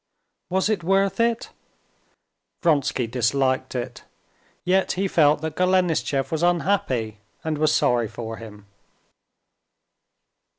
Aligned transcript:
Was 0.49 0.67
it 0.67 0.83
worth 0.83 1.19
it? 1.19 1.51
Vronsky 2.63 3.05
disliked 3.05 3.75
it, 3.75 4.03
yet 4.65 4.93
he 4.93 5.07
felt 5.07 5.41
that 5.41 5.55
Golenishtchev 5.55 6.31
was 6.31 6.41
unhappy, 6.41 7.19
and 7.43 7.59
was 7.59 7.71
sorry 7.71 8.07
for 8.07 8.37
him. 8.37 8.65